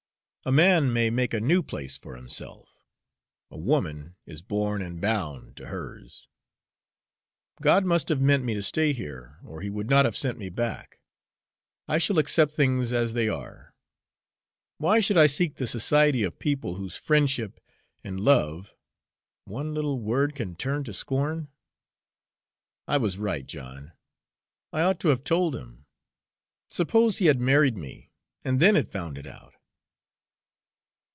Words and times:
A 0.43 0.51
man 0.51 0.91
may 0.91 1.11
make 1.11 1.35
a 1.35 1.39
new 1.39 1.61
place 1.61 1.99
for 1.99 2.15
himself 2.15 2.81
a 3.51 3.57
woman 3.59 4.15
is 4.25 4.41
born 4.41 4.81
and 4.81 4.99
bound 4.99 5.55
to 5.57 5.67
hers. 5.67 6.29
God 7.61 7.85
must 7.85 8.09
have 8.09 8.19
meant 8.21 8.43
me 8.43 8.55
to 8.55 8.63
stay 8.63 8.91
here, 8.91 9.37
or 9.45 9.61
He 9.61 9.69
would 9.69 9.87
not 9.87 10.03
have 10.03 10.17
sent 10.17 10.39
me 10.39 10.49
back. 10.49 10.99
I 11.87 11.99
shall 11.99 12.17
accept 12.17 12.53
things 12.53 12.91
as 12.91 13.13
they 13.13 13.29
are. 13.29 13.75
Why 14.79 14.99
should 14.99 15.15
I 15.15 15.27
seek 15.27 15.57
the 15.57 15.67
society 15.67 16.23
of 16.23 16.39
people 16.39 16.73
whose 16.73 16.97
friendship 16.97 17.59
and 18.03 18.19
love 18.19 18.73
one 19.45 19.75
little 19.75 19.99
word 19.99 20.33
can 20.33 20.55
turn 20.55 20.83
to 20.85 20.91
scorn? 20.93 21.49
I 22.87 22.97
was 22.97 23.19
right, 23.19 23.45
John; 23.45 23.91
I 24.73 24.81
ought 24.81 24.99
to 25.01 25.09
have 25.09 25.23
told 25.23 25.55
him. 25.55 25.85
Suppose 26.67 27.19
he 27.19 27.27
had 27.27 27.39
married 27.39 27.77
me 27.77 28.09
and 28.43 28.59
then 28.59 28.73
had 28.73 28.91
found 28.91 29.19
it 29.19 29.27
out?" 29.27 29.53